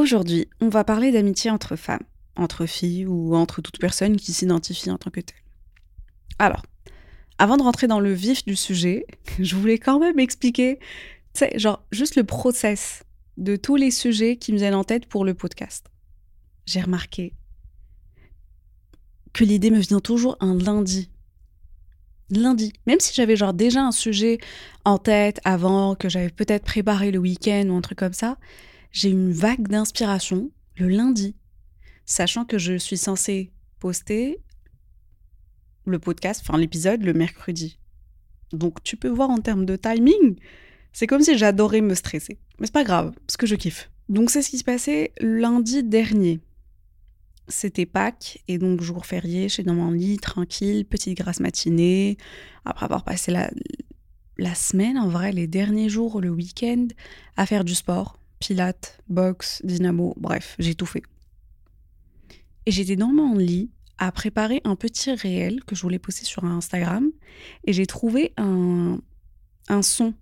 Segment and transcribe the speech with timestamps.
[0.00, 4.90] Aujourd'hui, on va parler d'amitié entre femmes, entre filles ou entre toute personne qui s'identifie
[4.90, 5.36] en tant que telle.
[6.38, 6.62] Alors,
[7.36, 9.04] avant de rentrer dans le vif du sujet,
[9.38, 10.78] je voulais quand même expliquer,
[11.34, 13.02] tu sais, genre juste le process
[13.36, 15.84] de tous les sujets qui me viennent en tête pour le podcast.
[16.64, 17.34] J'ai remarqué
[19.34, 21.10] que l'idée me vient toujours un lundi.
[22.30, 22.72] Lundi.
[22.86, 24.38] Même si j'avais genre déjà un sujet
[24.86, 28.38] en tête avant, que j'avais peut-être préparé le week-end ou un truc comme ça,
[28.90, 31.36] j'ai une vague d'inspiration le lundi,
[32.06, 34.40] sachant que je suis censée poster
[35.84, 37.78] le podcast, enfin l'épisode, le mercredi.
[38.52, 40.36] Donc tu peux voir en termes de timing,
[40.92, 42.38] c'est comme si j'adorais me stresser.
[42.58, 43.90] Mais c'est pas grave, parce que je kiffe.
[44.08, 46.40] Donc c'est ce qui se passait lundi dernier.
[47.48, 52.16] C'était Pâques, et donc jour férié, je suis dans mon lit, tranquille, petite grasse matinée,
[52.64, 53.50] après avoir passé la,
[54.38, 56.86] la semaine, en vrai, les derniers jours, le week-end,
[57.36, 61.02] à faire du sport, pilates, boxe, dynamo, bref, j'ai tout fait.
[62.66, 66.44] Et j'étais dans mon lit, à préparer un petit réel que je voulais poster sur
[66.44, 67.10] Instagram
[67.64, 68.98] et j'ai trouvé un,
[69.68, 70.14] un son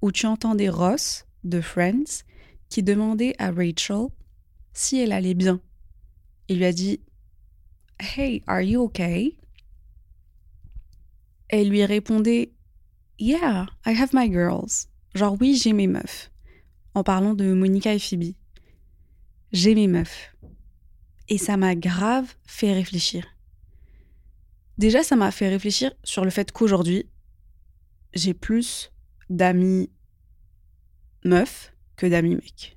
[0.00, 2.22] où tu entendais Ross de Friends
[2.68, 4.06] qui demandait à Rachel
[4.72, 5.60] si elle allait bien.
[6.48, 7.00] Il lui a dit
[7.98, 9.36] Hey, are you okay?
[11.50, 12.52] Et elle lui répondait
[13.18, 14.86] Yeah, I have my girls.
[15.14, 16.31] Genre oui, j'ai mes meufs.
[16.94, 18.34] En parlant de Monica et Phoebe.
[19.52, 20.34] J'ai mes meufs.
[21.28, 23.26] Et ça m'a grave fait réfléchir.
[24.78, 27.06] Déjà, ça m'a fait réfléchir sur le fait qu'aujourd'hui,
[28.14, 28.92] j'ai plus
[29.30, 29.90] d'amis
[31.24, 32.76] meufs que d'amis mecs.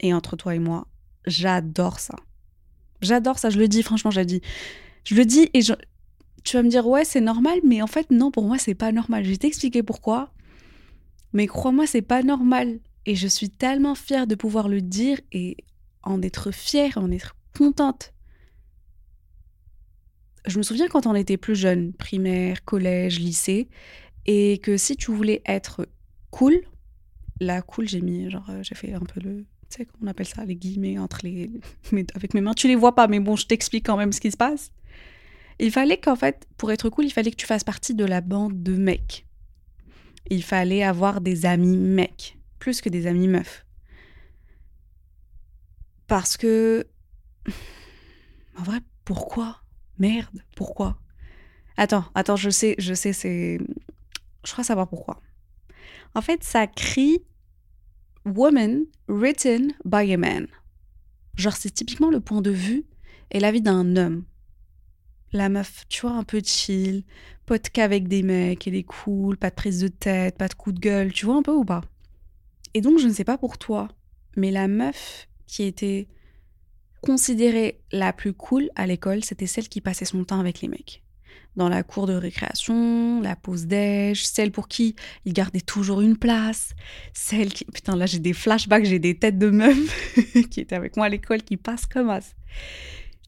[0.00, 0.86] Et entre toi et moi,
[1.26, 2.16] j'adore ça.
[3.00, 4.40] J'adore ça, je le dis, franchement, je le dis.
[5.04, 5.60] Je le dis et
[6.44, 8.92] tu vas me dire, ouais, c'est normal, mais en fait, non, pour moi, c'est pas
[8.92, 9.24] normal.
[9.24, 10.32] Je vais t'expliquer pourquoi.
[11.32, 12.80] Mais crois-moi, c'est pas normal.
[13.08, 15.56] Et je suis tellement fière de pouvoir le dire et
[16.02, 18.12] en être fière, en être contente.
[20.44, 23.70] Je me souviens quand on était plus jeune, primaire, collège, lycée,
[24.26, 25.88] et que si tu voulais être
[26.30, 26.60] cool,
[27.40, 30.06] la cool, j'ai mis, genre, euh, j'ai fait un peu le, tu sais, comment on
[30.08, 31.50] appelle ça, les guillemets entre les,
[32.14, 32.52] avec mes mains.
[32.52, 34.70] Tu les vois pas, mais bon, je t'explique quand même ce qui se passe.
[35.58, 38.20] Il fallait qu'en fait, pour être cool, il fallait que tu fasses partie de la
[38.20, 39.24] bande de mecs.
[40.28, 43.64] Il fallait avoir des amis mecs, plus que des amis meufs.
[46.06, 46.86] Parce que.
[48.56, 49.62] En vrai, pourquoi?
[49.98, 50.98] Merde, pourquoi?
[51.76, 53.58] Attends, attends, je sais, je sais, c'est.
[54.44, 55.20] Je crois savoir pourquoi.
[56.14, 57.22] En fait, ça crie
[58.24, 60.46] Woman written by a man.
[61.36, 62.84] Genre, c'est typiquement le point de vue
[63.30, 64.24] et la vie d'un homme.
[65.32, 67.04] La meuf, tu vois, un peu chill,
[67.46, 70.54] pas de avec des mecs, elle est cool, pas de prise de tête, pas de
[70.54, 71.82] coup de gueule, tu vois un peu ou pas?
[72.74, 73.88] Et donc, je ne sais pas pour toi,
[74.36, 76.08] mais la meuf qui était
[77.00, 81.02] considérée la plus cool à l'école, c'était celle qui passait son temps avec les mecs.
[81.56, 86.16] Dans la cour de récréation, la pause déj, celle pour qui il gardait toujours une
[86.16, 86.74] place,
[87.12, 87.64] celle qui...
[87.64, 90.14] Putain, là j'ai des flashbacks, j'ai des têtes de meufs
[90.50, 92.34] qui étaient avec moi à l'école qui passent comme as.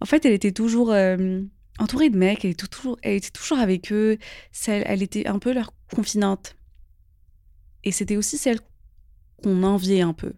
[0.01, 1.43] En fait, elle était toujours euh,
[1.79, 4.19] entourée de mecs, elle était toujours, avec eux,
[4.53, 6.57] celle, elle était un peu leur confidente.
[7.85, 8.61] Et c'était aussi celle
[9.41, 10.33] qu'on enviait un peu.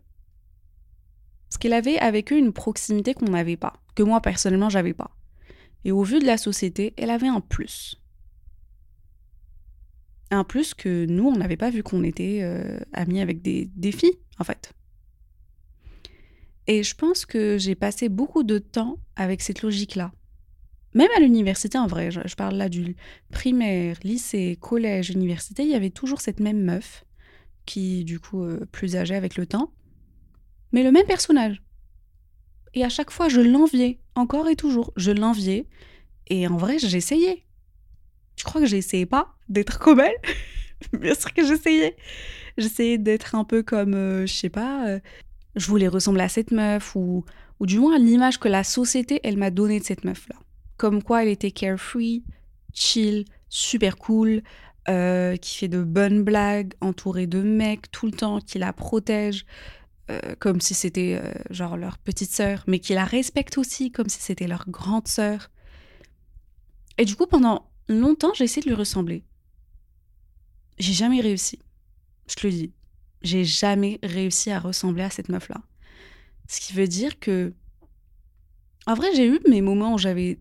[1.49, 5.11] Parce qu'elle avait avec eux une proximité qu'on n'avait pas, que moi personnellement j'avais pas.
[5.85, 8.01] Et au vu de la société, elle avait un plus.
[10.31, 13.93] Un plus que nous, on n'avait pas vu qu'on était euh, amis avec des, des
[13.93, 14.73] filles, en fait.
[16.67, 20.13] Et je pense que j'ai passé beaucoup de temps avec cette logique-là.
[20.95, 22.97] Même à l'université, en vrai, je, parle là du
[23.31, 27.05] primaire, lycée, collège, université, il y avait toujours cette même meuf
[27.67, 29.73] qui, du coup, euh, plus âgée avec le temps,
[30.73, 31.63] mais le même personnage.
[32.75, 34.93] Et à chaque fois, je l'enviais, encore et toujours.
[34.97, 35.67] Je l'enviais.
[36.29, 37.45] Et en vrai, j'essayais.
[38.37, 40.17] Tu crois que j'essayais pas d'être comme elle
[40.99, 41.97] Bien sûr que j'essayais.
[42.57, 45.01] J'essayais d'être un peu comme, euh, je sais pas, euh,
[45.57, 47.25] je voulais ressembler à cette meuf, ou,
[47.61, 50.37] ou du moins à l'image que la société, elle m'a donnée de cette meuf-là.
[50.77, 52.25] Comme quoi elle était carefree,
[52.73, 54.43] chill, super cool,
[54.89, 59.47] euh, qui fait de bonnes blagues, entourée de mecs tout le temps, qui la protège
[60.11, 64.09] euh, comme si c'était euh, genre leur petite sœur, mais qui la respecte aussi comme
[64.09, 65.51] si c'était leur grande sœur.
[66.99, 69.25] Et du coup, pendant longtemps, j'ai essayé de lui ressembler.
[70.79, 71.61] J'ai jamais réussi.
[72.29, 72.73] Je te le dis.
[73.23, 75.63] J'ai jamais réussi à ressembler à cette meuf-là.
[76.49, 77.55] Ce qui veut dire que.
[78.87, 80.41] En vrai, j'ai eu mes moments où j'avais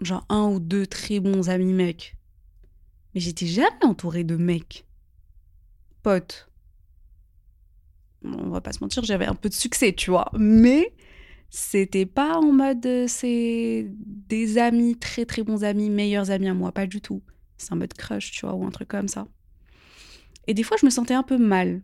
[0.00, 2.16] genre un ou deux très bons amis mecs.
[3.14, 4.86] Mais j'étais jamais entourée de mecs.
[6.02, 6.48] Potes.
[8.22, 10.30] On va pas se mentir, j'avais un peu de succès, tu vois.
[10.38, 10.94] Mais
[11.48, 16.54] c'était pas en mode euh, c'est des amis, très très bons amis, meilleurs amis à
[16.54, 17.22] moi, pas du tout.
[17.56, 19.26] C'est un mode crush, tu vois, ou un truc comme ça.
[20.46, 21.82] Et des fois, je me sentais un peu mal.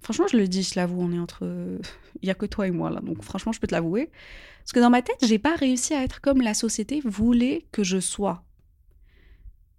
[0.00, 1.44] Franchement, je le dis, je l'avoue, on est entre.
[2.22, 4.10] Il y a que toi et moi là, donc franchement, je peux te l'avouer.
[4.60, 7.84] Parce que dans ma tête, j'ai pas réussi à être comme la société voulait que
[7.84, 8.44] je sois.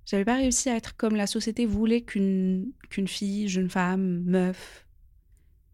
[0.06, 4.86] J'avais pas réussi à être comme la société voulait qu'une qu'une fille, jeune femme, meuf,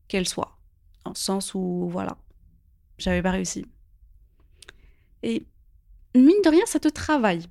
[0.08, 0.58] qu'elle soit.
[1.04, 2.18] En sens où, voilà,
[2.98, 3.66] j'avais pas réussi.
[5.24, 5.46] Et
[6.16, 7.46] mine de rien, ça te travaille.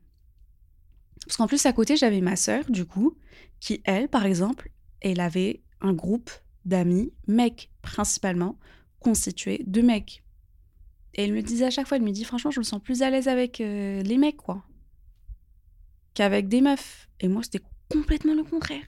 [1.27, 3.17] Parce qu'en plus, à côté, j'avais ma sœur, du coup,
[3.61, 6.31] qui, elle, par exemple, elle avait un groupe
[6.65, 8.59] d'amis, mecs principalement,
[9.01, 10.23] constitué de mecs.
[11.15, 13.03] Et elle me disait à chaque fois, elle me dit, franchement, je me sens plus
[13.03, 14.65] à l'aise avec euh, les mecs, quoi,
[16.15, 17.09] qu'avec des meufs.
[17.21, 18.85] Et moi, c'était complètement le contraire.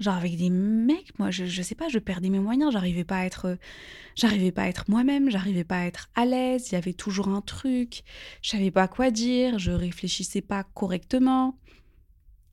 [0.00, 3.18] Genre avec des mecs, moi, je, je sais pas, je perdais mes moyens, j'arrivais pas
[3.18, 3.58] à être,
[4.14, 7.28] j'arrivais pas à être moi-même, j'arrivais pas à être à l'aise, il y avait toujours
[7.28, 8.02] un truc,
[8.40, 11.58] je savais pas quoi dire, je réfléchissais pas correctement.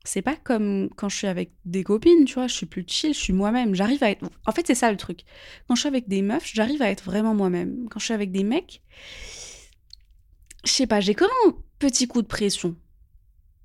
[0.04, 3.14] C'est pas comme quand je suis avec des copines, tu vois, je suis plus chill,
[3.14, 4.26] je suis moi-même, j'arrive à être...
[4.46, 5.20] En fait, c'est ça le truc.
[5.66, 7.88] Quand je suis avec des meufs, j'arrive à être vraiment moi-même.
[7.90, 8.82] Quand je suis avec des mecs,
[10.64, 12.76] je sais pas, j'ai comme un petit coup de pression.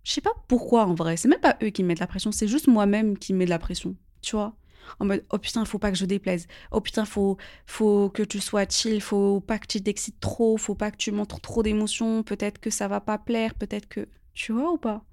[0.03, 1.17] Je sais pas pourquoi en vrai.
[1.17, 3.45] C'est même pas eux qui me mettent la pression, c'est juste moi-même qui me met
[3.45, 3.95] de la pression.
[4.21, 4.55] Tu vois
[4.99, 6.47] En mode, oh putain, faut pas que je déplaise.
[6.71, 9.01] Oh putain, faut, faut que tu sois chill.
[9.01, 10.57] Faut pas que tu t'excites trop.
[10.57, 12.23] Faut pas que tu montres trop d'émotions.
[12.23, 13.55] Peut-être que ça va pas plaire.
[13.55, 14.07] Peut-être que.
[14.33, 15.03] Tu vois ou pas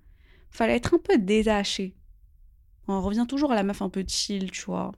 [0.51, 1.95] Fallait être un peu détaché.
[2.89, 4.93] On revient toujours à la meuf un peu chill, tu vois.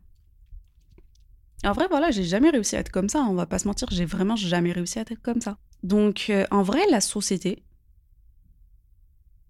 [1.64, 3.20] En vrai, voilà, j'ai jamais réussi à être comme ça.
[3.20, 5.58] On va pas se mentir, j'ai vraiment jamais réussi à être comme ça.
[5.82, 7.62] Donc, euh, en vrai, la société,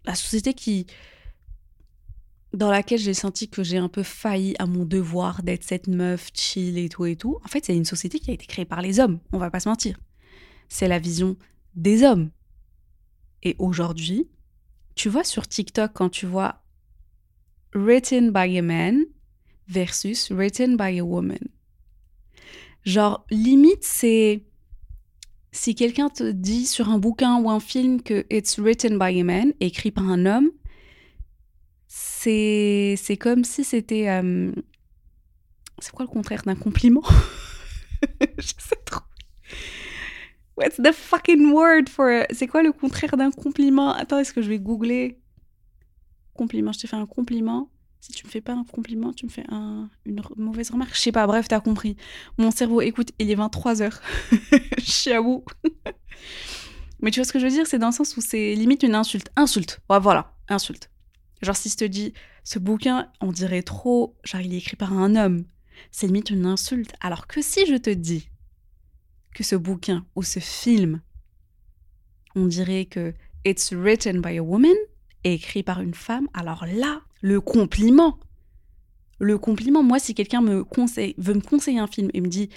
[0.05, 0.87] la société qui
[2.53, 6.31] dans laquelle j'ai senti que j'ai un peu failli à mon devoir d'être cette meuf
[6.35, 8.83] chill et tout et tout, en fait, c'est une société qui a été créée par
[8.83, 9.99] les hommes, on va pas se mentir.
[10.69, 11.37] C'est la vision
[11.75, 12.31] des hommes.
[13.43, 14.29] Et aujourd'hui,
[14.95, 16.63] tu vois sur TikTok quand tu vois
[17.75, 19.05] written by a man
[19.69, 21.39] versus written by a woman.
[22.85, 24.45] Genre limite c'est
[25.53, 29.25] si quelqu'un te dit sur un bouquin ou un film que it's written by a
[29.25, 30.51] man, écrit par un homme,
[31.87, 34.53] c'est comme si c'était euh,
[35.79, 37.03] c'est quoi le contraire d'un compliment?
[38.39, 39.03] Je sais trop.
[40.57, 43.93] What's the fucking word for C'est quoi le contraire d'un compliment?
[43.93, 45.19] Attends, est-ce que je vais googler?
[46.35, 47.71] Compliment, je t'ai fait un compliment.
[48.03, 50.93] Si tu me fais pas un compliment, tu me fais une mauvaise remarque.
[50.93, 51.97] Je sais pas, bref, t'as compris.
[52.37, 54.01] Mon cerveau, écoute, il est 23h.
[54.79, 55.45] Je suis à bout.
[57.01, 57.65] Mais tu vois ce que je veux dire?
[57.65, 59.31] C'est dans le sens où c'est limite une insulte.
[59.37, 59.81] Insulte.
[59.89, 60.91] Voilà, insulte.
[61.43, 62.13] Genre, si je te dis,
[62.43, 65.45] ce bouquin, on dirait trop, genre, il est écrit par un homme.
[65.93, 66.93] C'est limite une insulte.
[67.01, 68.29] Alors que si je te dis
[69.33, 71.01] que ce bouquin ou ce film,
[72.35, 74.75] on dirait que it's written by a woman,
[75.23, 78.19] écrit par une femme, alors là, le compliment.
[79.19, 82.51] Le compliment, moi, si quelqu'un me conseille, veut me conseiller un film et me dit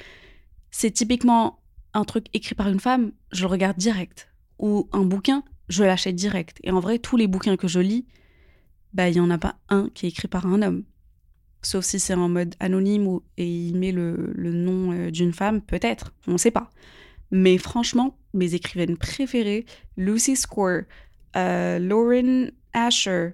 [0.72, 1.60] c'est typiquement
[1.93, 4.27] un truc écrit par une femme, je le regarde direct.
[4.60, 6.60] Ou un bouquin, je l'achète direct.
[6.63, 8.05] Et en vrai, tous les bouquins que je lis,
[8.93, 10.84] bah, il n'y en a pas un qui est écrit par un homme.
[11.62, 15.62] Sauf si c'est en mode anonyme ou, et il met le, nom euh, d'une femme,
[15.62, 16.69] peut-être, on ne sait pas.
[17.31, 19.65] Mais franchement, mes écrivaines préférées,
[19.98, 20.81] Lucy Score,
[21.36, 23.31] euh, Lauren Asher,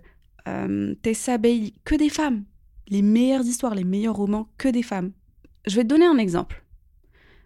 [1.01, 2.43] Tessa Bailey, que des femmes.
[2.87, 5.11] Les meilleures histoires, les meilleurs romans, que des femmes.
[5.65, 6.63] Je vais te donner un exemple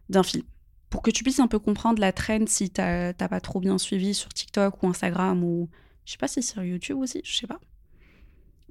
[0.10, 0.44] d'un film
[0.90, 4.14] pour que tu puisses un peu comprendre la trend si t'as pas trop bien suivi
[4.14, 5.70] sur TikTok ou Instagram ou
[6.06, 7.60] je sais pas si sur YouTube aussi, je sais pas.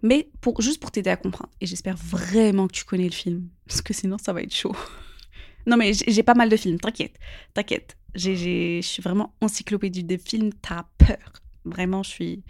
[0.02, 1.50] Mais pour, juste pour t'aider à comprendre.
[1.60, 4.74] Et j'espère vraiment que tu connais le film parce que sinon ça va être chaud.
[5.66, 7.18] non mais j'ai pas mal de films, t'inquiète,
[7.52, 7.96] t'inquiète.
[8.14, 11.42] Je suis vraiment encyclopédie des films, t'as peur.
[11.66, 12.42] Vraiment, je suis.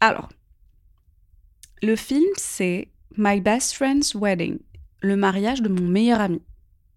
[0.00, 0.30] Alors,
[1.82, 4.58] le film, c'est My Best Friend's Wedding,
[5.00, 6.42] le mariage de mon meilleur ami,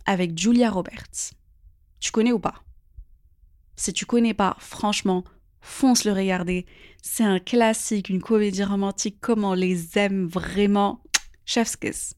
[0.05, 1.33] avec Julia Roberts.
[1.99, 2.63] Tu connais ou pas?
[3.75, 5.23] Si tu connais pas, franchement,
[5.61, 6.65] fonce le regarder.
[7.01, 11.01] C'est un classique, une comédie romantique, comme on les aime vraiment.
[11.45, 12.15] Chef's kiss.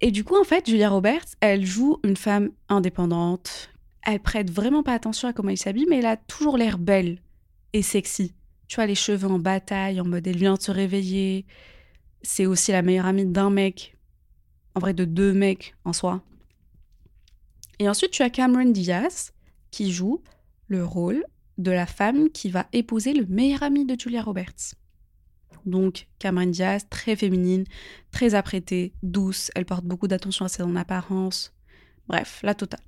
[0.00, 3.70] Et du coup, en fait, Julia Roberts, elle joue une femme indépendante.
[4.02, 7.18] Elle prête vraiment pas attention à comment elle s'habille, mais elle a toujours l'air belle
[7.72, 8.34] et sexy.
[8.68, 11.46] Tu vois, les cheveux en bataille, en mode elle vient de se réveiller.
[12.24, 13.96] C'est aussi la meilleure amie d'un mec.
[14.74, 16.24] En vrai, de deux mecs en soi.
[17.78, 19.32] Et ensuite, tu as Cameron Diaz
[19.70, 20.22] qui joue
[20.66, 21.24] le rôle
[21.58, 24.74] de la femme qui va épouser le meilleur ami de Julia Roberts.
[25.66, 27.64] Donc Cameron Diaz, très féminine,
[28.10, 31.52] très apprêtée, douce, elle porte beaucoup d'attention à son apparence.
[32.08, 32.80] Bref, la totale.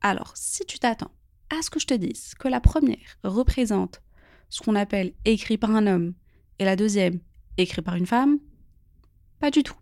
[0.00, 1.12] Alors, si tu t'attends
[1.50, 4.02] à ce que je te dise que la première représente
[4.48, 6.14] ce qu'on appelle écrit par un homme
[6.58, 7.20] et la deuxième
[7.58, 8.38] écrit par une femme,
[9.40, 9.76] pas du tout.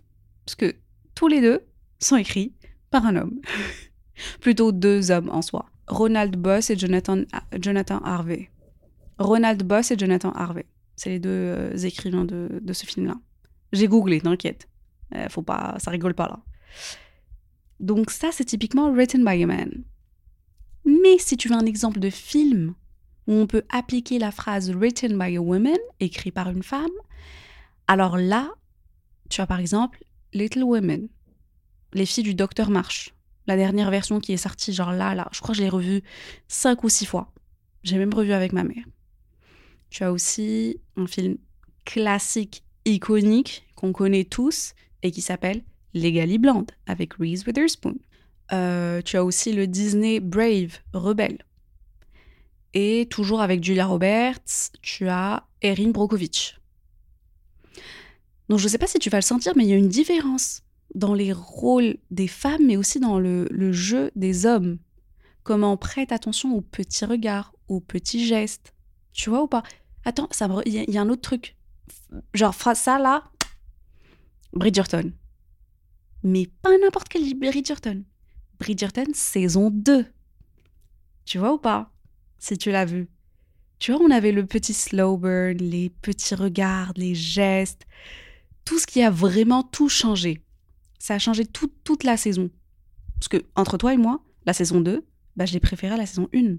[0.44, 0.74] Parce que
[1.14, 1.60] tous les deux
[1.98, 2.54] sont écrits
[2.90, 3.40] par un homme.
[4.40, 5.66] Plutôt deux hommes en soi.
[5.86, 7.22] Ronald Boss et Jonathan,
[7.60, 8.50] Jonathan Harvey.
[9.18, 10.66] Ronald Boss et Jonathan Harvey.
[10.96, 13.16] C'est les deux euh, écrivains de, ce film-là.
[13.72, 14.68] J'ai googlé, t'inquiète.
[15.14, 16.40] Euh, faut pas, ça rigole pas là.
[17.80, 19.84] Donc ça, c'est typiquement written by a man.
[20.84, 22.74] Mais si tu veux un exemple de film
[23.26, 26.90] où on peut appliquer la phrase written by a woman, écrit par une femme,
[27.90, 28.54] alors là,
[29.30, 31.08] tu as par exemple Little Women,
[31.92, 33.12] les filles du Docteur March,
[33.48, 36.04] la dernière version qui est sortie, genre là, là, je crois que je l'ai revue
[36.46, 37.32] cinq ou six fois.
[37.82, 38.84] J'ai même revu avec ma mère.
[39.90, 41.36] Tu as aussi un film
[41.84, 47.96] classique, iconique, qu'on connaît tous et qui s'appelle Legally Blonde avec Reese Witherspoon.
[48.52, 51.44] Euh, tu as aussi le Disney Brave, Rebelle.
[52.72, 56.59] Et toujours avec Julia Roberts, tu as Erin Brockovich.
[58.50, 59.88] Donc je ne sais pas si tu vas le sentir, mais il y a une
[59.88, 60.62] différence
[60.96, 64.78] dans les rôles des femmes, mais aussi dans le, jeu des hommes.
[65.44, 68.74] Comment on prête attention aux petits regards, aux petits gestes.
[69.12, 69.62] Tu vois ou pas?
[70.04, 70.28] Attends,
[70.66, 71.56] il y, a un autre truc.
[72.34, 73.30] Genre, ça là,
[74.52, 75.12] Bridgerton.
[76.24, 78.02] Mais pas n'importe quel Bridgerton.
[78.58, 80.06] Bridgerton saison 2.
[81.24, 81.92] Tu vois ou pas?
[82.40, 83.08] Si tu l'as vu.
[83.78, 87.86] Tu vois, on avait le petit slow burn, les petits regards, les gestes,
[88.64, 90.42] tout ce qui a vraiment tout changé.
[90.98, 92.50] Ça a changé toute la saison.
[93.14, 96.06] Parce que, entre toi et moi, la saison 2, bah, je l'ai préférée à la
[96.06, 96.56] saison 1.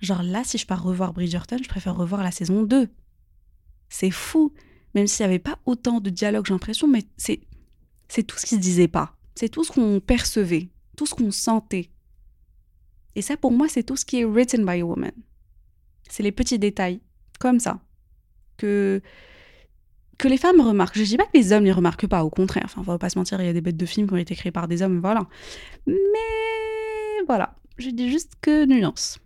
[0.00, 2.88] Genre là, si je pars revoir Bridgerton, je préfère revoir la saison 2.
[3.88, 4.52] C'est fou.
[4.94, 7.40] Même s'il n'y avait pas autant de dialogue, j'ai l'impression, mais c'est,
[8.08, 9.16] c'est tout ce qui se disait pas.
[9.34, 11.90] C'est tout ce qu'on percevait, tout ce qu'on sentait.
[13.14, 15.12] Et ça, pour moi, c'est tout ce qui est written by a woman.
[16.08, 17.00] C'est les petits détails,
[17.38, 17.80] comme ça,
[18.56, 19.02] que
[20.18, 20.98] que les femmes remarquent.
[20.98, 22.64] Je dis pas que les hommes les remarquent pas, au contraire.
[22.66, 24.18] Enfin, on va pas se mentir, il y a des bêtes de films qui ont
[24.18, 25.26] été créés par des hommes, voilà.
[25.86, 29.18] Mais voilà, je dis juste que nuance.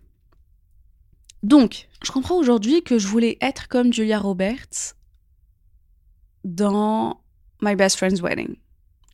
[1.43, 4.95] Donc, je comprends aujourd'hui que je voulais être comme Julia Roberts
[6.43, 7.21] dans
[7.61, 8.55] My Best Friend's Wedding.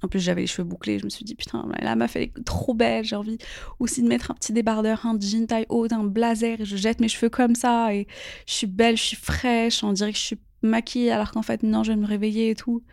[0.03, 1.00] En plus, j'avais les cheveux bouclés.
[1.00, 1.65] Je me suis dit, putain,
[1.96, 3.03] meuf, elle est trop belle.
[3.03, 3.39] J'ai envie
[3.79, 6.62] aussi de mettre un petit débardeur, un jean taille haute, un blazer.
[6.62, 7.93] Et je jette mes cheveux comme ça.
[7.96, 8.07] Et
[8.46, 9.84] je suis belle, je suis fraîche.
[9.84, 12.55] On dirait que je suis maquillée alors qu'en fait, non, je vais me réveiller et
[12.55, 12.83] tout.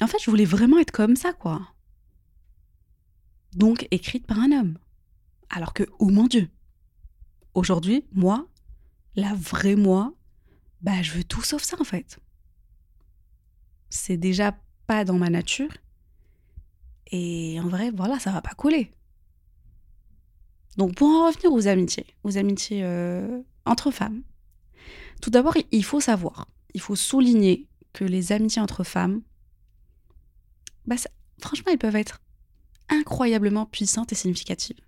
[0.00, 1.68] En fait, je voulais vraiment être comme ça, quoi.
[3.54, 4.78] Donc, écrite par un homme.
[5.50, 6.48] Alors que, oh mon Dieu,
[7.54, 8.48] aujourd'hui, moi,
[9.14, 10.12] la vraie moi,
[10.80, 12.18] bah, je veux tout sauf ça, en fait.
[13.90, 15.70] C'est déjà pas dans ma nature.
[17.12, 18.90] Et en vrai, voilà, ça va pas couler.
[20.76, 24.22] Donc, pour en revenir aux amitiés, aux amitiés euh, entre femmes,
[25.20, 29.22] tout d'abord, il faut savoir, il faut souligner que les amitiés entre femmes,
[30.86, 30.96] bah
[31.40, 32.20] franchement, elles peuvent être
[32.88, 34.80] incroyablement puissantes et significatives.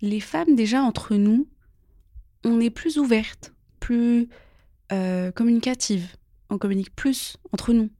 [0.00, 1.48] Les femmes, déjà, entre nous,
[2.44, 4.28] on est plus ouvertes, plus
[4.92, 6.16] euh, communicatives,
[6.50, 7.90] on communique plus entre nous.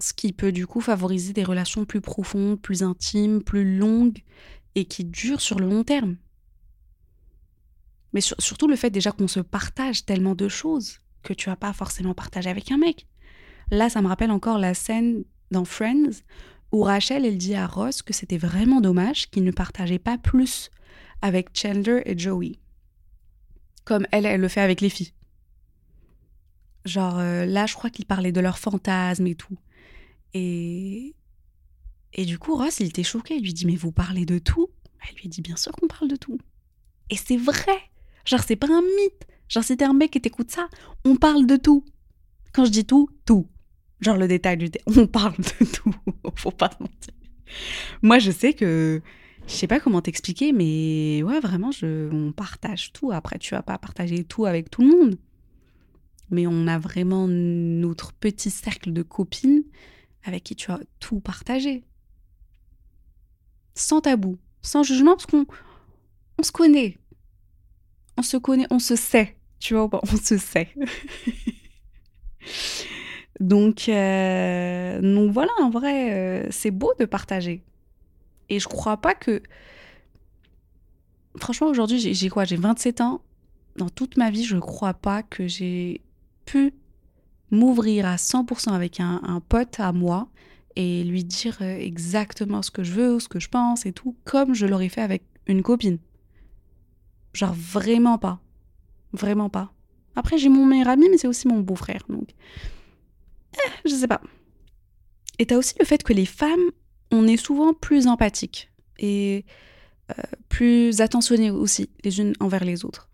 [0.00, 4.22] Ce qui peut du coup favoriser des relations plus profondes, plus intimes, plus longues
[4.74, 6.16] et qui durent sur le long terme
[8.12, 11.72] mais surtout le fait déjà qu'on se partage tellement de choses que tu vas pas
[11.72, 13.06] forcément partager avec un mec.
[13.70, 16.22] Là, ça me rappelle encore la scène dans Friends
[16.72, 20.70] où Rachel, elle dit à Ross que c'était vraiment dommage qu'il ne partageait pas plus
[21.20, 22.58] avec Chandler et Joey.
[23.84, 25.12] Comme elle, elle le fait avec les filles.
[26.84, 29.56] Genre, euh, là, je crois qu'il parlait de leurs fantasmes et tout.
[30.34, 31.14] Et,
[32.14, 33.36] et du coup, Ross, il était choqué.
[33.36, 34.68] Il lui dit, mais vous parlez de tout?
[35.08, 36.38] Elle lui dit, bien sûr qu'on parle de tout.
[37.10, 37.91] Et c'est vrai
[38.24, 39.26] Genre, c'est pas un mythe.
[39.48, 40.68] Genre, si t'es un mec et t'écoutes ça,
[41.04, 41.84] on parle de tout.
[42.52, 43.48] Quand je dis tout, tout.
[44.00, 45.94] Genre le détail du On parle de tout.
[46.36, 47.14] Faut pas mentir.
[48.02, 49.00] Moi, je sais que
[49.46, 53.12] je sais pas comment t'expliquer, mais ouais, vraiment, je, on partage tout.
[53.12, 55.18] Après, tu vas pas partager tout avec tout le monde.
[56.30, 59.64] Mais on a vraiment notre petit cercle de copines
[60.24, 61.84] avec qui tu vas tout partager.
[63.74, 65.46] Sans tabou, sans jugement, parce qu'on
[66.38, 66.98] on se connaît.
[68.16, 69.36] On se connaît, on se sait.
[69.58, 70.68] Tu vois, on se sait.
[73.40, 77.62] donc, euh, voilà, en vrai, euh, c'est beau de partager.
[78.48, 79.42] Et je crois pas que.
[81.38, 83.22] Franchement, aujourd'hui, j'ai quoi J'ai 27 ans.
[83.76, 86.02] Dans toute ma vie, je crois pas que j'ai
[86.44, 86.74] pu
[87.50, 90.28] m'ouvrir à 100% avec un, pote à moi
[90.74, 94.16] et lui dire euh, exactement ce que je veux, ce que je pense et tout,
[94.24, 95.98] comme je l'aurais fait avec une copine.
[97.32, 98.40] Genre vraiment pas.
[99.12, 99.72] Vraiment pas.
[100.16, 102.02] Après, j'ai mon meilleur ami, mais c'est aussi mon beau-frère.
[102.08, 102.34] Donc,
[103.54, 104.20] eh, je sais pas.
[105.38, 106.70] Et t'as aussi le fait que les femmes
[107.12, 109.44] on est souvent plus empathique et
[110.10, 113.10] euh, plus attentionné aussi les unes envers les autres.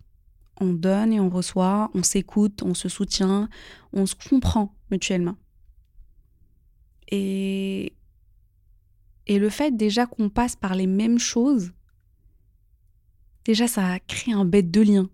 [0.61, 3.49] On donne et on reçoit, on s'écoute, on se soutient,
[3.93, 5.37] on se comprend mutuellement.
[7.11, 7.95] Et,
[9.27, 11.73] et le fait déjà qu'on passe par les mêmes choses,
[13.49, 15.09] déjà ça crée un bête de lien.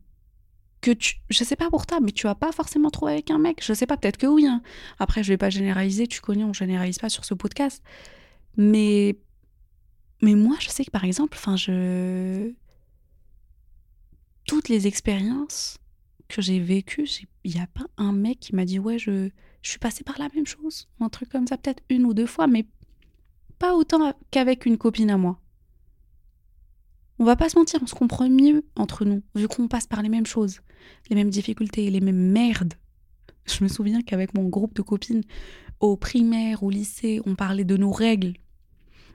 [0.80, 3.38] Que tu, je sais pas pour toi, mais tu vas pas forcément trouver avec un
[3.38, 3.64] mec.
[3.64, 4.44] Je sais pas, peut-être que oui.
[4.46, 4.60] Hein.
[4.98, 7.82] Après, je vais pas généraliser, tu connais, on généralise pas sur ce podcast.
[8.56, 9.16] Mais,
[10.20, 12.52] mais moi, je sais que par exemple, enfin, je.
[14.46, 15.78] Toutes les expériences
[16.28, 17.08] que j'ai vécues,
[17.44, 19.30] il n'y a pas un mec qui m'a dit Ouais, je,
[19.62, 20.88] je suis passé par la même chose.
[21.00, 22.66] un truc comme ça, peut-être une ou deux fois, mais
[23.58, 25.40] pas autant qu'avec une copine à moi.
[27.18, 30.02] On va pas se mentir, on se comprend mieux entre nous, vu qu'on passe par
[30.02, 30.60] les mêmes choses,
[31.08, 32.74] les mêmes difficultés, les mêmes merdes.
[33.46, 35.22] Je me souviens qu'avec mon groupe de copines,
[35.80, 38.34] au primaire, au lycée, on parlait de nos règles,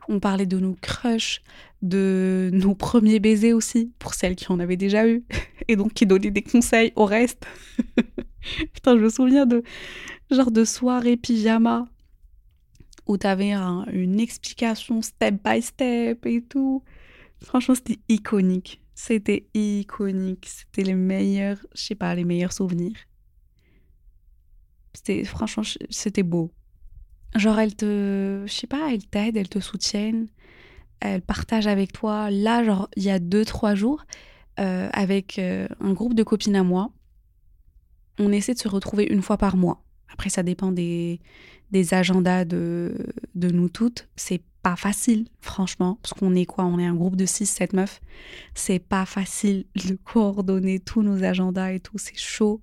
[0.08, 1.42] on parlait de nos crushs,
[1.82, 5.24] de nos premiers baisers aussi, pour celles qui en avaient déjà eu,
[5.68, 7.46] et donc qui donnaient des conseils au reste.
[8.74, 9.64] Putain, je me souviens de
[10.32, 11.86] genre de soirée pyjama
[13.08, 16.84] où t'avais une explication step by step et tout.
[17.44, 18.82] Franchement, c'était iconique.
[18.96, 20.48] C'était iconique.
[20.48, 22.98] C'était les meilleurs, je sais pas, les meilleurs souvenirs.
[24.94, 26.52] C'était, franchement, c'était beau.
[27.36, 30.28] Genre, elle te, je sais pas, elle t'aide, elle te soutiennent,
[31.00, 32.32] elle partage avec toi.
[32.32, 34.06] Là, genre, il y a deux, trois jours,
[34.60, 36.92] euh, avec euh, un groupe de copines à moi,
[38.18, 39.84] on essaie de se retrouver une fois par mois.
[40.12, 41.22] Après, ça dépend des,
[41.72, 42.94] des agendas de,
[43.36, 44.10] de nous toutes.
[44.16, 47.74] C'est pas facile, franchement, parce qu'on est quoi On est un groupe de 6, 7
[47.74, 48.02] meufs.
[48.54, 52.62] C'est pas facile de coordonner tous nos agendas et tout, c'est chaud.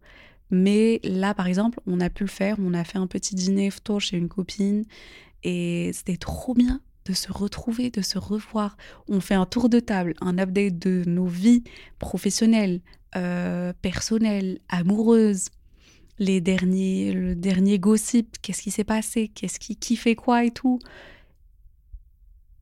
[0.51, 2.57] Mais là, par exemple, on a pu le faire.
[2.59, 4.85] On a fait un petit dîner photo chez une copine
[5.43, 8.77] et c'était trop bien de se retrouver, de se revoir.
[9.09, 11.63] On fait un tour de table, un update de nos vies
[11.99, 12.81] professionnelles,
[13.17, 15.49] euh, personnelles, amoureuses,
[16.19, 20.51] les derniers, le dernier gossip, qu'est-ce qui s'est passé, qu'est-ce qui, qui fait quoi et
[20.51, 20.79] tout.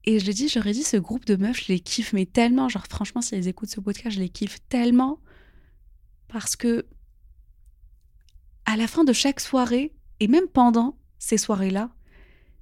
[0.07, 2.69] Et je l'ai dit, j'aurais dit, ce groupe de meufs, je les kiffe, mais tellement,
[2.69, 5.19] genre franchement, si elles écoutent ce podcast, je les kiffe tellement
[6.29, 6.87] parce que
[8.67, 11.91] à la fin de chaque soirée, et même pendant ces soirées-là,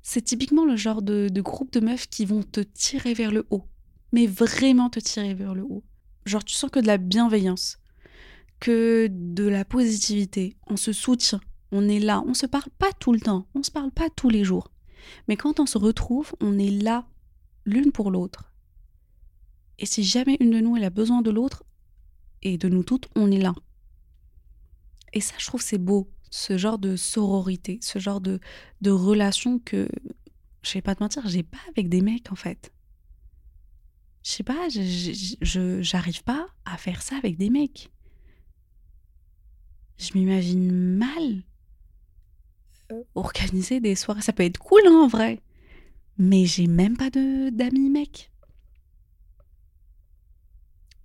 [0.03, 3.69] c'est typiquement le genre de, groupe de meufs qui vont te tirer vers le haut.
[4.13, 5.85] Mais vraiment te tirer vers le haut.
[6.27, 7.79] Genre, tu sens que de la bienveillance,
[8.61, 10.57] que de la positivité.
[10.67, 12.23] On se soutient, on est là.
[12.27, 14.71] On se parle pas tout le temps, on se parle pas tous les jours.
[15.29, 17.07] Mais quand on se retrouve, on est là
[17.65, 18.53] l'une pour l'autre.
[19.79, 21.65] Et si jamais une de nous elle a besoin de l'autre,
[22.43, 23.55] et de nous toutes, on est là.
[25.13, 28.41] Et ça, je trouve, c'est beau, ce genre de sororité, ce genre de,
[28.81, 29.89] de relation que,
[30.63, 32.73] je vais pas te mentir, j'ai pas avec des mecs, en fait.
[34.25, 37.91] Je sais pas, je j'arrive pas à faire ça avec des mecs.
[39.99, 41.43] Je m'imagine mal
[42.93, 44.23] euh, organiser des soirées.
[44.23, 45.41] Ça peut être cool, hein, en vrai.
[46.19, 48.31] Mais j'ai même pas d'amis mecs.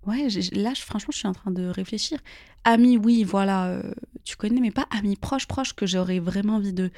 [0.06, 2.18] Ouais, là, franchement, je suis en train de réfléchir.
[2.64, 3.92] Amis, oui, voilà, euh,
[4.24, 6.90] tu connais, mais pas amis proches, proches que j'aurais vraiment envie de,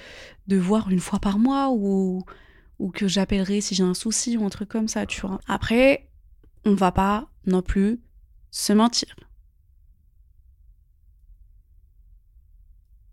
[0.49, 2.25] de voir une fois par mois ou,
[2.79, 5.41] ou que j'appellerai si j'ai un souci ou un truc comme ça, tu vois.
[5.49, 6.09] Après,
[6.65, 8.01] on va pas non plus
[8.51, 9.15] se mentir.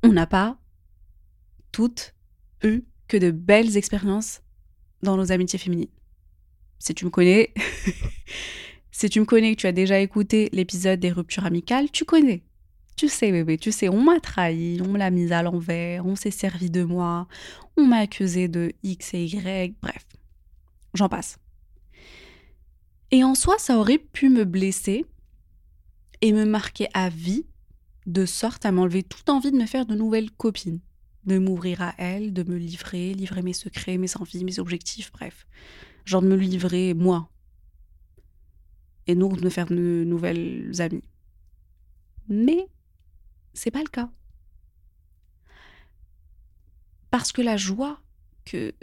[0.03, 0.57] On n'a pas
[1.71, 2.13] toutes
[2.63, 4.41] eu que de belles expériences
[5.01, 5.89] dans nos amitiés féminines.
[6.79, 7.53] Si tu me connais,
[8.97, 12.41] Si tu me connais, que tu as déjà écouté l'épisode des ruptures amicales, tu connais.
[12.95, 16.15] Tu sais, bébé, tu sais, on m'a trahi, on me l'a mise à l'envers, on
[16.15, 17.27] s'est servi de moi,
[17.77, 20.03] on m'a accusé de X et Y, bref,
[20.95, 21.37] j'en passe.
[23.11, 25.05] Et en soi, ça aurait pu me blesser
[26.21, 27.45] et me marquer à vie,
[28.07, 30.79] de sorte à m'enlever toute envie de me faire de nouvelles copines,
[31.27, 35.45] de m'ouvrir à elles, de me livrer, livrer mes secrets, mes envies, mes objectifs, bref.
[36.05, 37.29] Genre de me livrer moi.
[39.05, 41.03] Et donc de me faire de nouvelles amies.
[42.29, 42.67] Mais
[43.53, 44.09] c'est pas le cas.
[47.11, 48.01] Parce que la joie
[48.45, 48.73] que,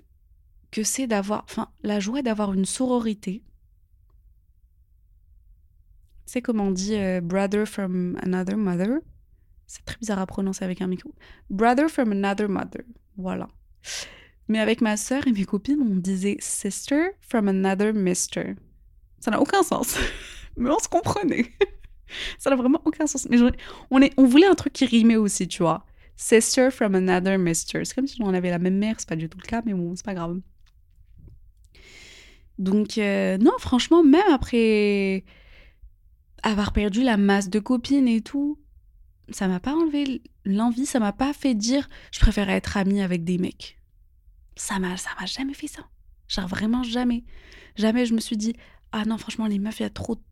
[0.71, 3.43] que c'est d'avoir, enfin, la joie d'avoir une sororité,
[6.27, 8.99] c'est comme on dit euh, brother from another mother.
[9.67, 11.13] C'est très bizarre à prononcer avec un micro.
[11.51, 12.83] Brother from another mother.
[13.17, 13.49] Voilà.
[14.49, 18.55] Mais avec ma sœur et mes copines, on disait sister from another mister.
[19.21, 19.97] Ça n'a aucun sens.
[20.57, 21.47] Mais on se comprenait.
[22.39, 23.27] Ça n'a vraiment aucun sens.
[23.31, 23.39] Mais
[23.91, 25.85] on, est, on voulait un truc qui rimait aussi, tu vois.
[26.17, 27.85] Sister from another mister.
[27.85, 29.73] C'est comme si on avait la même mère, c'est pas du tout le cas, mais
[29.73, 30.41] bon, c'est pas grave.
[32.59, 35.25] Donc, euh, non, franchement, même après
[36.43, 38.59] avoir perdu la masse de copines et tout,
[39.31, 43.25] ça m'a pas enlevé l'envie, ça m'a pas fait dire je préfère être amie avec
[43.25, 43.79] des mecs.
[44.57, 45.89] Ça m'a, ça m'a jamais fait ça.
[46.29, 47.25] Genre vraiment jamais.
[47.77, 48.55] Jamais je me suis dit
[48.97, 50.23] ah non, franchement, les meufs, il y a trop,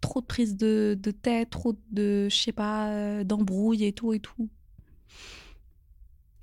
[0.00, 4.14] trop de prises de, de tête, trop de, je sais pas, euh, d'embrouilles et tout
[4.14, 4.48] et tout.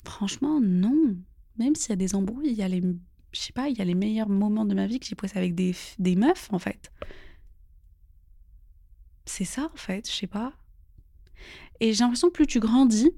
[0.06, 1.16] Franchement, non.
[1.58, 2.84] Même s'il y a des embrouilles, il y a les,
[3.32, 5.36] je sais pas, il y a les meilleurs moments de ma vie que j'ai passé
[5.36, 6.92] avec des, des meufs, en fait.
[9.26, 10.54] C'est ça, en fait, je sais pas.
[11.84, 13.12] Et j'ai l'impression que plus tu grandis,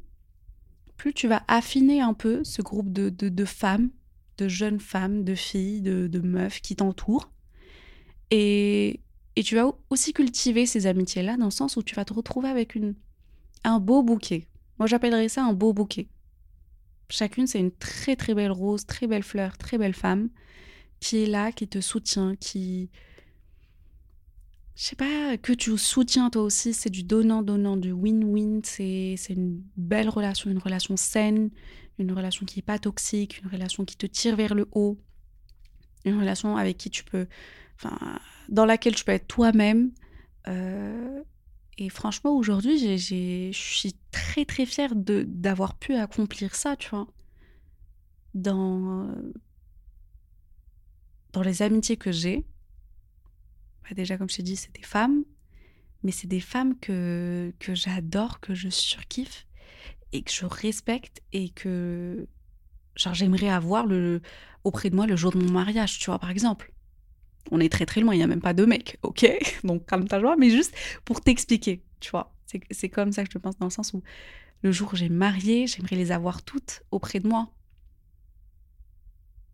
[0.98, 3.92] plus tu vas affiner un peu ce groupe de, de, femmes,
[4.40, 7.30] de jeunes femmes, de filles, de, de meufs qui t'entourent.
[8.32, 9.02] Et,
[9.36, 12.50] et tu vas aussi cultiver ces amitiés-là dans le sens où tu vas te retrouver
[12.50, 12.96] avec une,
[13.64, 14.48] un beau bouquet.
[14.80, 16.08] Moi, j'appellerais ça un beau bouquet.
[17.08, 20.30] Chacune, c'est une très très belle rose, très belle fleur, très belle femme
[21.00, 22.90] qui est là, qui te soutient, qui.
[24.76, 29.64] Je sais pas, que tu soutiens toi aussi, c'est du donnant-donnant, du win-win, c'est une
[29.78, 31.50] belle relation, une relation saine,
[31.98, 35.00] une relation qui n'est pas toxique, une relation qui te tire vers le haut,
[36.04, 37.26] une relation avec qui tu peux
[37.78, 39.92] enfin, dans laquelle tu peux être toi-même.
[40.50, 41.22] Euh,
[41.78, 47.08] et franchement, aujourd'hui, je suis très très fière d'avoir pu accomplir ça, tu vois.
[48.34, 49.16] Dans,
[51.32, 52.46] dans les amitiés que j'ai,
[53.88, 55.24] bah, déjà comme je t'ai dit, c'est des femmes,
[56.04, 59.48] mais c'est des femmes que, que j'adore, que je surkiffe
[60.12, 62.28] et que je respecte et que
[62.96, 64.22] j'aimerais avoir le,
[64.64, 66.72] auprès de moi le jour de mon mariage, tu vois, par exemple
[67.52, 69.26] on est très très loin, il n'y a même pas deux mecs, ok?
[69.64, 72.34] Donc calme ta joie, mais juste pour t'expliquer, tu vois.
[72.72, 74.02] C'est comme ça que je pense dans le sens où
[74.62, 77.50] le jour où j'ai marié, j'aimerais les avoir toutes auprès de moi.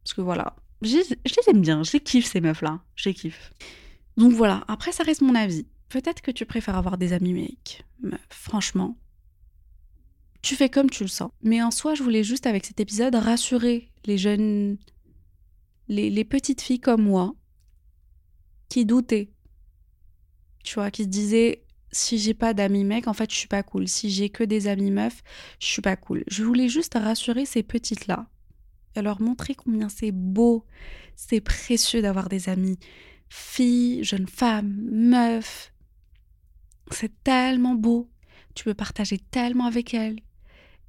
[0.03, 3.53] Parce que voilà, je, les aime bien, je les kiffe ces meufs-là, je les kiffe.
[4.17, 5.65] Donc voilà, après ça reste mon avis.
[5.89, 8.97] Peut-être que tu préfères avoir des amis mecs, mais franchement,
[10.41, 11.31] tu fais comme tu le sens.
[11.43, 14.77] Mais en soi, je voulais juste avec cet épisode rassurer les jeunes,
[15.87, 17.35] les, les petites filles comme moi,
[18.69, 19.31] qui doutaient.
[20.63, 23.63] Tu vois, qui se disaient si j'ai pas d'amis mecs, en fait, je suis pas
[23.63, 23.87] cool.
[23.87, 25.21] Si j'ai que des amis meufs,
[25.59, 26.23] je suis pas cool.
[26.27, 28.27] Je voulais juste rassurer ces petites-là
[28.95, 30.65] et leur montrer combien c'est beau,
[31.15, 32.77] c'est précieux d'avoir des amis
[33.31, 35.73] filles, jeunes femmes, meufs.
[36.91, 38.09] C'est tellement beau.
[38.55, 40.19] Tu peux partager tellement avec elles.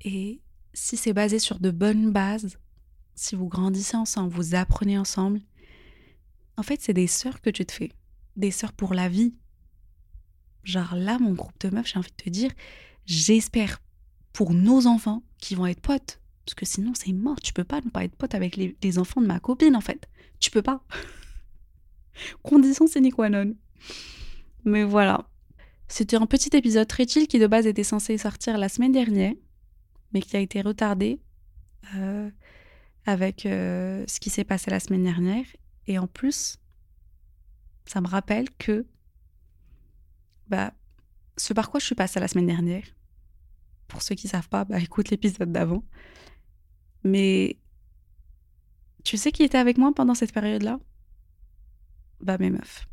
[0.01, 0.41] Et
[0.75, 2.59] si c'est basé sur de bonnes bases,
[3.15, 5.41] si vous grandissez ensemble, vous apprenez ensemble,
[6.57, 7.93] en fait, c'est des sœurs que tu te fais.
[8.37, 9.35] Des sœurs pour la vie.
[10.65, 12.51] Genre là, mon groupe de meufs, j'ai envie de te dire,
[13.07, 13.81] j'espère
[14.33, 16.21] pour nos enfants qui vont être potes.
[16.45, 17.41] Parce que sinon, c'est mort.
[17.41, 20.09] Tu peux pas ne pas être pote avec les, enfants de ma copine, en fait.
[20.41, 20.85] Tu peux pas.
[22.43, 23.55] Condition sine qua non.
[24.65, 25.29] Mais voilà.
[25.89, 29.35] C'était un petit épisode très chill qui de base était censé sortir la semaine dernière,
[30.13, 31.21] mais qui a été retardé
[31.97, 32.31] euh,
[33.05, 35.45] avec euh, ce qui s'est passé la semaine dernière.
[35.87, 36.59] Et en plus,
[37.85, 38.87] ça me rappelle que
[40.49, 40.73] bah,
[41.37, 42.85] ce par quoi je suis passée la semaine dernière,
[43.89, 45.85] pour ceux qui savent pas, bah, écoute l'épisode d'avant.
[47.05, 47.59] Mais
[49.05, 50.79] tu sais qui était avec moi pendant cette période-là?
[52.23, 52.87] Bah mes meufs.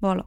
[0.00, 0.26] Voilà.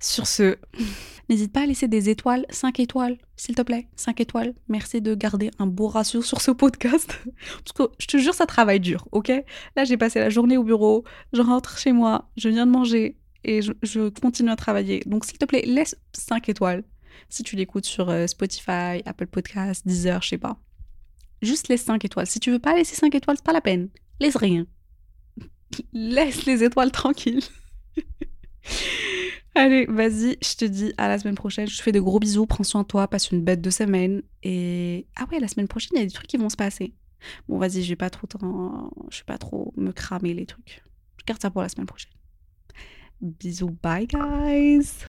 [0.00, 0.56] Sur ce,
[1.28, 4.54] n'hésite pas à laisser des étoiles, 5 étoiles, s'il te plaît, 5 étoiles.
[4.68, 7.18] Merci de garder un beau ratio sur ce podcast.
[7.64, 9.32] Parce que je te jure, ça travaille dur, ok?
[9.76, 13.16] Là, j'ai passé la journée au bureau, je rentre chez moi, je viens de manger
[13.44, 15.02] et je, continue à travailler.
[15.06, 16.84] Donc, s'il te plaît, laisse 5 étoiles.
[17.28, 20.58] Si tu l'écoutes sur euh, Spotify, Apple Podcasts, Deezer, je sais pas.
[21.42, 22.26] Juste laisse 5 étoiles.
[22.26, 23.88] Si tu veux pas laisser 5 étoiles, c'est pas la peine.
[24.20, 24.66] Laisse rien.
[25.92, 27.42] Laisse les étoiles tranquilles.
[29.54, 31.66] Allez, vas-y, je te dis à la semaine prochaine.
[31.66, 34.22] Je te fais de gros bisous, prends soin de toi, passe une bête de semaine.
[34.42, 36.94] Et ah ouais, la semaine prochaine, il y a des trucs qui vont se passer.
[37.48, 38.28] Bon, vas-y, je vais pas trop,
[39.10, 40.82] je vais pas trop me cramer les trucs.
[41.18, 42.12] Je garde ça pour la semaine prochaine.
[43.20, 45.06] Bisous, bye guys.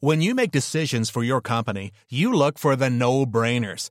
[0.00, 3.90] When you make decisions for your company, you look for the no-brainers.